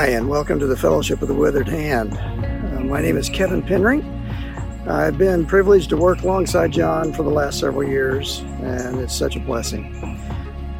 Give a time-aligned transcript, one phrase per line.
[0.00, 2.14] Hi, and welcome to the Fellowship of the Withered Hand.
[2.14, 4.02] Uh, my name is Kevin Penry.
[4.88, 9.36] I've been privileged to work alongside John for the last several years, and it's such
[9.36, 9.94] a blessing.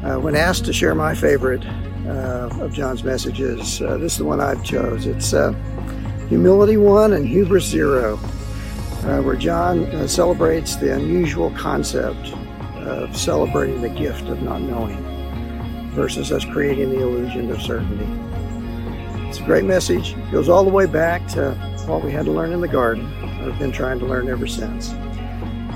[0.03, 1.63] Uh, when asked to share my favorite
[2.07, 5.05] uh, of John's messages, uh, this is the one I've chose.
[5.05, 5.51] It's uh,
[6.27, 12.33] Humility One and Hubris Zero, uh, where John celebrates the unusual concept
[12.77, 14.97] of celebrating the gift of not knowing
[15.91, 18.30] versus us creating the illusion of certainty.
[19.31, 20.11] It's a great message.
[20.11, 21.51] It goes all the way back to
[21.87, 23.05] what we had to learn in the garden.
[23.23, 24.89] I've been trying to learn ever since.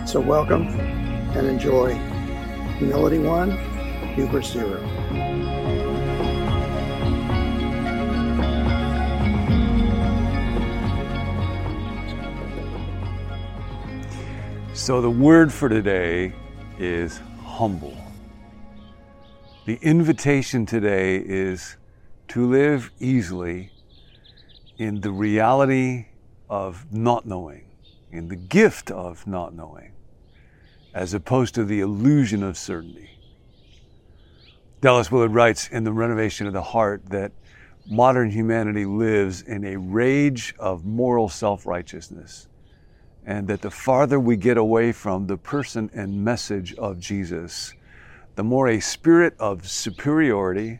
[0.06, 1.94] So welcome and enjoy
[2.80, 3.52] Humility One,
[4.14, 4.82] Hubris Zero.
[14.74, 16.34] So the word for today
[16.78, 17.96] is humble.
[19.66, 21.78] The invitation today is
[22.30, 23.72] to live easily
[24.78, 26.08] in the reality
[26.50, 27.66] of not knowing,
[28.12, 29.94] in the gift of not knowing,
[30.94, 33.10] as opposed to the illusion of certainty.
[34.82, 37.32] Dallas Willard writes in The Renovation of the Heart that
[37.88, 42.48] modern humanity lives in a rage of moral self righteousness,
[43.26, 47.74] and that the farther we get away from the person and message of Jesus,
[48.36, 50.80] the more a spirit of superiority,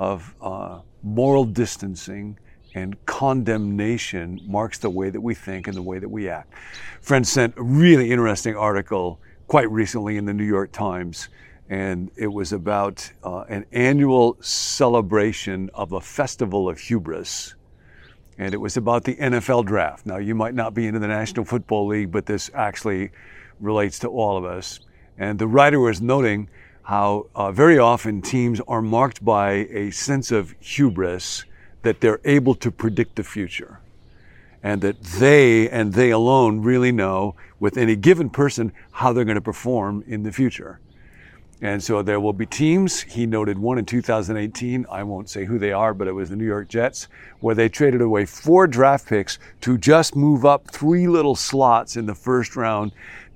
[0.00, 2.38] of uh, moral distancing,
[2.74, 6.54] and condemnation marks the way that we think and the way that we act.
[7.02, 11.28] Friend sent a really interesting article quite recently in the New York Times,
[11.68, 17.54] and it was about uh, an annual celebration of a festival of hubris.
[18.38, 20.06] And it was about the NFL draft.
[20.06, 23.10] Now, you might not be into the National Football League, but this actually
[23.60, 24.80] relates to all of us.
[25.18, 26.48] And the writer was noting
[26.90, 31.44] how uh, very often teams are marked by a sense of hubris
[31.82, 33.78] that they're able to predict the future
[34.60, 39.36] and that they and they alone really know with any given person how they're going
[39.36, 40.80] to perform in the future.
[41.62, 43.02] And so there will be teams.
[43.02, 44.84] He noted one in 2018.
[44.90, 47.06] I won't say who they are, but it was the New York Jets,
[47.38, 52.06] where they traded away four draft picks to just move up three little slots in
[52.06, 52.90] the first round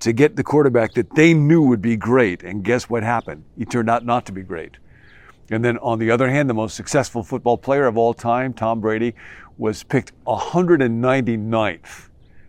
[0.05, 2.43] to get the quarterback that they knew would be great.
[2.43, 3.45] And guess what happened?
[3.57, 4.77] He turned out not to be great.
[5.51, 8.81] And then on the other hand, the most successful football player of all time, Tom
[8.81, 9.15] Brady,
[9.57, 12.09] was picked 199th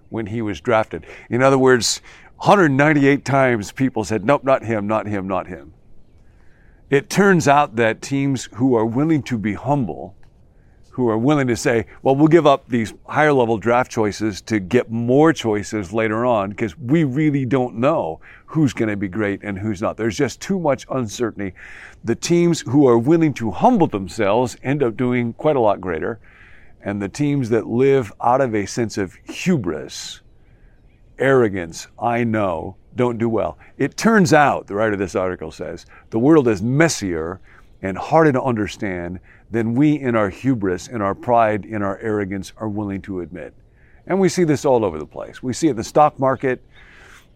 [0.10, 1.06] when he was drafted.
[1.30, 2.02] In other words,
[2.40, 5.74] 198 times people said, nope, not him, not him, not him.
[6.90, 10.14] It turns out that teams who are willing to be humble
[10.96, 14.62] who are willing to say, well, we'll give up these higher level draft choices to
[14.62, 19.42] get more choices later on because we really don't know who's going to be great
[19.44, 19.98] and who's not.
[19.98, 21.54] There's just too much uncertainty.
[22.06, 26.18] The teams who are willing to humble themselves end up doing quite a lot greater.
[26.82, 30.22] And the teams that live out of a sense of hubris,
[31.20, 33.58] arrogance, I know, don't do well.
[33.78, 37.42] It turns out, the writer of this article says, the world is messier
[37.86, 39.20] and harder to understand
[39.52, 43.54] than we in our hubris, in our pride, in our arrogance are willing to admit.
[44.08, 45.42] And we see this all over the place.
[45.44, 46.64] We see it in the stock market.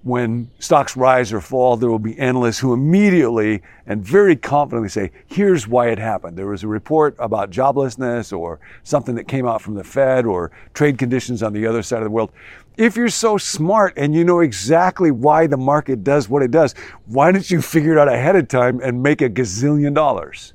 [0.04, 5.12] When stocks rise or fall, there will be analysts who immediately and very confidently say,
[5.28, 6.38] here's why it happened.
[6.38, 10.52] There was a report about joblessness or something that came out from the Fed or
[10.74, 12.32] trade conditions on the other side of the world.
[12.78, 16.76] If you're so smart and you know exactly why the market does what it does,
[17.06, 20.54] why don't you figure it out ahead of time and make a gazillion dollars?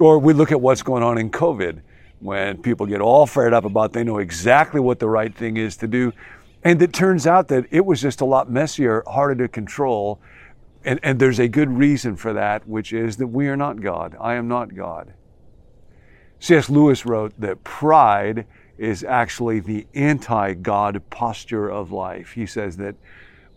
[0.00, 1.82] Or we look at what's going on in COVID
[2.18, 5.76] when people get all fired up about they know exactly what the right thing is
[5.76, 6.12] to do.
[6.64, 10.18] And it turns out that it was just a lot messier, harder to control.
[10.84, 14.16] And, and there's a good reason for that, which is that we are not God.
[14.18, 15.12] I am not God.
[16.40, 16.68] C.S.
[16.68, 18.46] Lewis wrote that pride
[18.78, 22.32] is actually the anti God posture of life.
[22.32, 22.96] He says that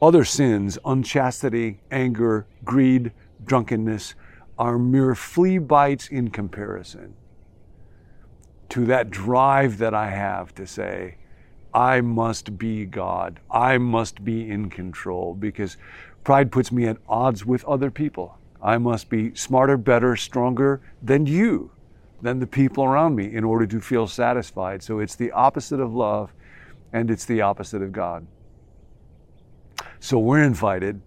[0.02, 3.12] other sins, unchastity, anger, greed,
[3.46, 4.16] drunkenness,
[4.60, 7.14] are mere flea bites in comparison
[8.70, 11.18] to that drive that I have to say,
[11.78, 13.40] I must be God.
[13.52, 15.78] I must be in control because
[16.24, 18.40] pride puts me at odds with other people.
[18.60, 21.70] I must be smarter, better, stronger than you,
[22.20, 24.82] than the people around me in order to feel satisfied.
[24.82, 26.34] So it's the opposite of love
[26.94, 28.26] and it's the opposite of God.
[30.00, 31.00] So we're invited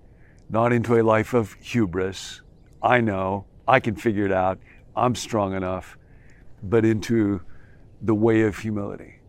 [0.50, 2.42] not into a life of hubris,
[2.80, 4.60] I know, I can figure it out,
[4.94, 5.98] I'm strong enough,
[6.62, 7.40] but into
[8.00, 9.19] the way of humility.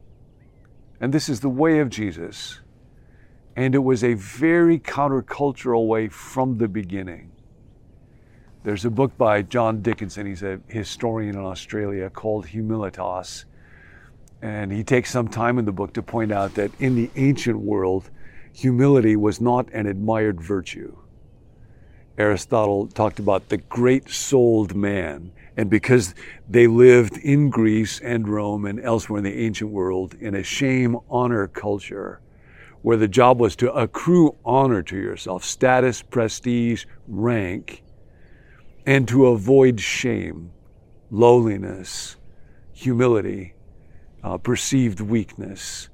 [1.01, 2.61] And this is the way of Jesus.
[3.55, 7.31] And it was a very countercultural way from the beginning.
[8.63, 13.45] There's a book by John Dickson, he's a historian in Australia, called Humilitas.
[14.43, 17.59] And he takes some time in the book to point out that in the ancient
[17.59, 18.11] world,
[18.53, 20.95] humility was not an admired virtue.
[22.17, 25.31] Aristotle talked about the great souled man.
[25.57, 26.15] And because
[26.49, 30.97] they lived in Greece and Rome and elsewhere in the ancient world in a shame
[31.09, 32.21] honor culture,
[32.81, 37.83] where the job was to accrue honor to yourself, status, prestige, rank,
[38.85, 40.51] and to avoid shame,
[41.11, 42.15] lowliness,
[42.71, 43.53] humility,
[44.23, 45.89] uh, perceived weakness.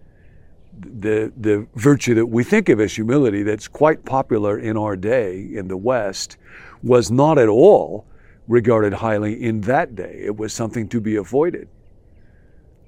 [0.79, 5.47] The, the virtue that we think of as humility, that's quite popular in our day
[5.51, 6.37] in the West,
[6.83, 8.05] was not at all
[8.47, 10.21] regarded highly in that day.
[10.23, 11.67] It was something to be avoided.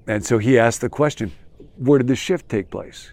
[0.08, 1.32] And so he asked the question
[1.78, 3.12] where did the shift take place?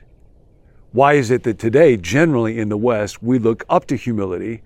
[0.93, 4.63] Why is it that today, generally in the West, we look up to humility,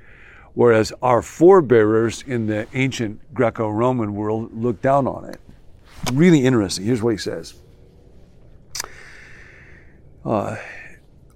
[0.55, 5.41] whereas our forebearers in the ancient Greco Roman world looked down on it?
[6.13, 6.85] Really interesting.
[6.85, 7.55] Here's what he says.
[10.25, 10.57] Uh,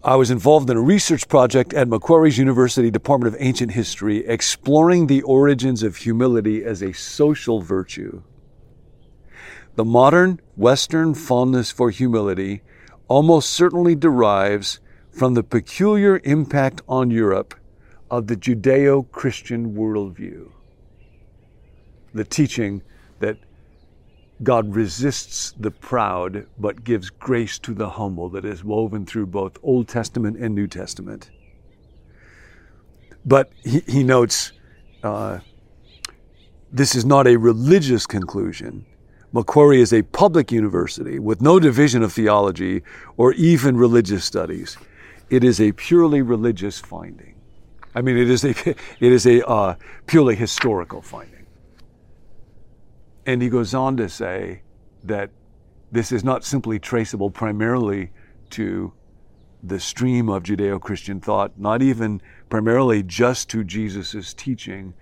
[0.05, 5.07] I was involved in a research project at Macquarie's University Department of Ancient History exploring
[5.07, 8.23] the origins of humility as a social virtue.
[9.77, 12.61] The modern Western fondness for humility
[13.09, 14.79] almost certainly derives
[15.11, 17.55] from the peculiar impact on Europe
[18.11, 20.51] of the Judeo Christian worldview.
[22.13, 22.83] The teaching
[23.21, 23.39] that
[24.43, 29.59] God resists the proud but gives grace to the humble that is woven through both
[29.63, 31.31] Old Testament and New Testament.
[33.25, 34.53] But he, he notes
[35.03, 35.39] uh,
[36.73, 38.85] this is not a religious conclusion.
[39.33, 42.83] Macquarie is a public university with no division of theology
[43.17, 44.77] or even religious studies.
[45.31, 47.35] It is a purely religious finding.
[47.95, 49.77] I mean, it is a, it is a uh,
[50.07, 51.34] purely historical finding.
[53.27, 54.63] And he goes on to say
[55.03, 55.31] that
[55.91, 58.11] this is not simply traceable primarily
[58.51, 58.93] to
[59.63, 64.93] the stream of Judeo Christian thought, not even primarily just to Jesus' teaching.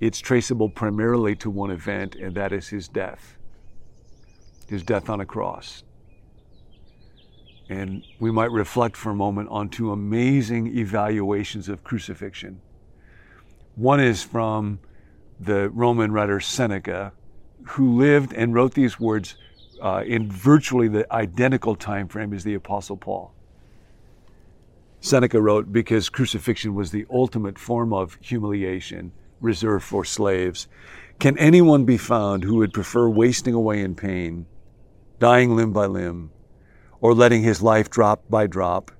[0.00, 3.38] It's traceable primarily to one event, and that is his death,
[4.66, 5.82] his death on a cross.
[7.70, 12.60] And we might reflect for a moment on two amazing evaluations of crucifixion.
[13.76, 14.80] One is from
[15.40, 17.12] the Roman writer Seneca,
[17.64, 19.36] who lived and wrote these words
[19.80, 23.32] uh, in virtually the identical time frame as the Apostle Paul.
[25.00, 30.68] Seneca wrote, because crucifixion was the ultimate form of humiliation reserved for slaves,
[31.18, 34.46] can anyone be found who would prefer wasting away in pain,
[35.18, 36.30] dying limb by limb,
[37.00, 38.92] or letting his life drop by drop,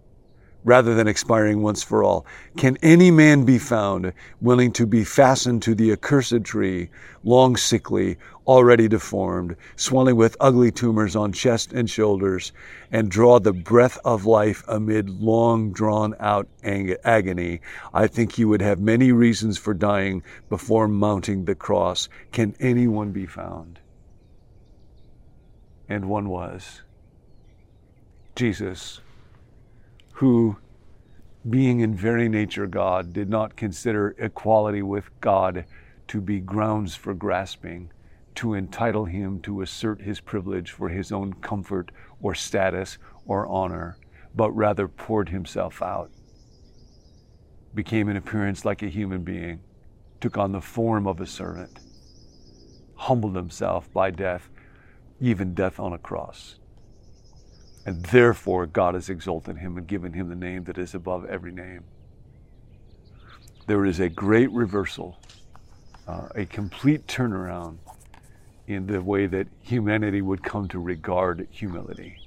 [0.64, 2.25] rather than expiring once for all.
[2.56, 6.91] Can any man be found willing to be fastened to the accursed tree,
[7.25, 12.53] long sickly, already deformed, swelling with ugly tumors on chest and shoulders,
[12.91, 17.61] and draw the breath of life amid long drawn out agony?
[17.93, 22.08] I think he would have many reasons for dying before mounting the cross.
[22.31, 23.79] Can anyone be found?
[25.88, 26.82] And one was
[28.34, 29.01] Jesus
[30.22, 30.56] who,
[31.50, 35.64] being in very nature God, did not consider equality with God
[36.06, 37.91] to be grounds for grasping,
[38.36, 43.96] to entitle him to assert his privilege for his own comfort or status or honor,
[44.32, 46.12] but rather poured himself out,
[47.74, 49.58] became in appearance like a human being,
[50.20, 51.81] took on the form of a servant,
[52.94, 54.50] humbled himself by death,
[55.20, 56.60] even death on a cross.
[57.84, 61.53] And therefore, God has exalted him and given him the name that is above every
[61.53, 61.84] name.
[63.67, 65.19] There is a great reversal,
[66.06, 67.79] uh, a complete turnaround
[68.67, 72.19] in the way that humanity would come to regard humility.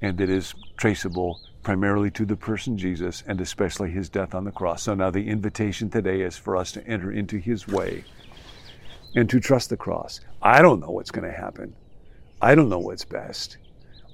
[0.00, 4.50] And it is traceable primarily to the person Jesus and especially his death on the
[4.50, 4.82] cross.
[4.82, 8.04] So now the invitation today is for us to enter into his way
[9.14, 10.20] and to trust the cross.
[10.40, 11.74] I don't know what's going to happen.
[12.40, 13.58] I don't know what's best.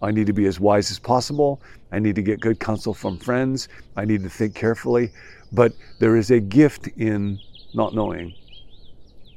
[0.03, 1.61] I need to be as wise as possible.
[1.91, 3.69] I need to get good counsel from friends.
[3.97, 5.13] I need to think carefully.
[5.53, 7.41] But there is a gift in
[7.75, 8.35] not knowing.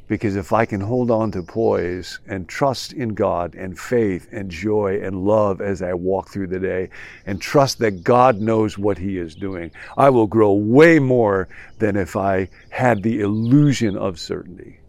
[0.08, 4.52] Because if I can hold on to poise and trust in God and faith and
[4.52, 6.90] joy and love as I walk through the day
[7.26, 11.48] and trust that God knows what He is doing, I will grow way more
[11.80, 14.82] than if I had the illusion of certainty.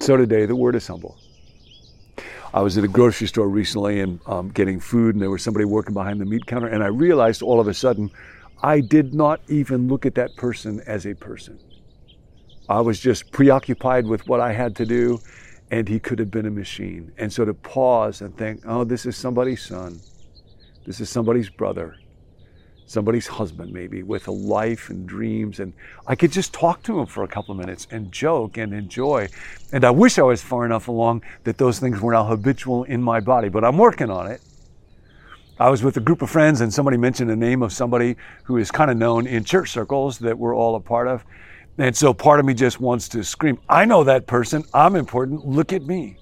[0.00, 1.16] So today, the word is humble.
[2.54, 5.64] I was at a grocery store recently and um, getting food, and there was somebody
[5.64, 8.12] working behind the meat counter, and I realized all of a sudden
[8.62, 11.58] I did not even look at that person as a person.
[12.68, 15.18] I was just preoccupied with what I had to do,
[15.72, 17.10] and he could have been a machine.
[17.18, 20.00] And so to pause and think, oh, this is somebody's son,
[20.86, 21.96] this is somebody's brother,
[22.86, 25.60] somebody's husband, maybe, with a life and dreams.
[25.60, 25.72] And
[26.06, 29.28] I could just talk to him for a couple of minutes and joke and enjoy.
[29.72, 33.02] And I wish I was far enough along that those things were now habitual in
[33.02, 34.40] my body, but I'm working on it.
[35.58, 38.56] I was with a group of friends and somebody mentioned the name of somebody who
[38.56, 41.24] is kind of known in church circles that we're all a part of.
[41.78, 44.64] And so part of me just wants to scream, I know that person.
[44.74, 45.46] I'm important.
[45.46, 46.18] Look at me.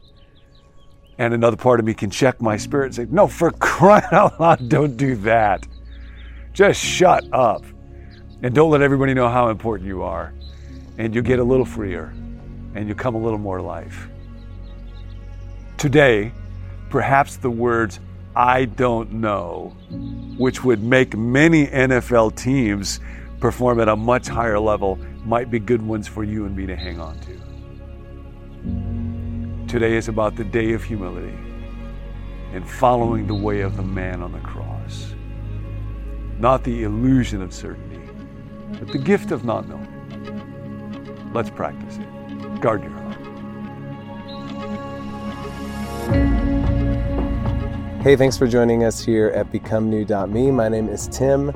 [1.18, 4.40] And another part of me can check my spirit and say, No, for crying out
[4.40, 5.66] loud, don't do that.
[6.52, 7.64] Just shut up.
[8.42, 10.34] And don't let everybody know how important you are.
[10.98, 12.12] And you'll get a little freer
[12.74, 14.08] and you'll come a little more life.
[15.78, 16.32] Today,
[16.90, 18.00] perhaps the words,
[18.34, 19.76] I don't know,
[20.38, 23.00] which would make many NFL teams
[23.40, 26.76] perform at a much higher level, might be good ones for you and me to
[26.76, 27.32] hang on to.
[29.68, 31.36] Today is about the day of humility
[32.52, 35.14] and following the way of the man on the cross.
[36.42, 38.00] Not the illusion of certainty,
[38.80, 41.30] but the gift of not knowing.
[41.32, 42.60] Let's practice it.
[42.60, 43.16] Guard your heart.
[48.02, 50.50] Hey, thanks for joining us here at BecomeNew.me.
[50.50, 51.52] My name is Tim,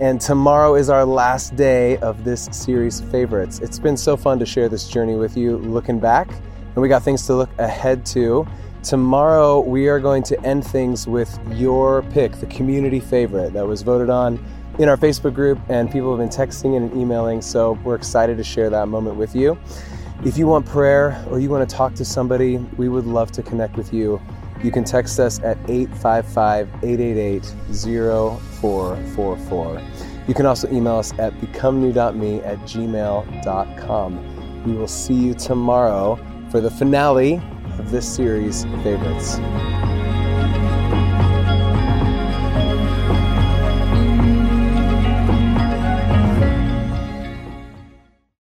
[0.00, 3.60] and tomorrow is our last day of this series, Favorites.
[3.60, 7.04] It's been so fun to share this journey with you looking back, and we got
[7.04, 8.44] things to look ahead to.
[8.84, 13.80] Tomorrow, we are going to end things with your pick, the community favorite that was
[13.80, 14.44] voted on
[14.78, 18.44] in our Facebook group, and people have been texting and emailing, so we're excited to
[18.44, 19.58] share that moment with you.
[20.26, 23.42] If you want prayer or you want to talk to somebody, we would love to
[23.42, 24.20] connect with you.
[24.62, 27.54] You can text us at 855 888
[28.60, 29.82] 0444.
[30.28, 34.64] You can also email us at becomenew.me at gmail.com.
[34.66, 36.18] We will see you tomorrow
[36.50, 37.40] for the finale
[37.78, 39.38] of this series, Favorites.